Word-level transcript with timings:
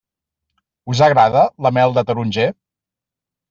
Us 0.93 1.03
agrada 1.09 1.45
la 1.67 1.73
mel 1.79 1.95
de 2.01 2.07
taronger? 2.11 2.51